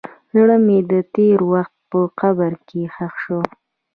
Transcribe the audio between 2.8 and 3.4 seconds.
ښخ شو.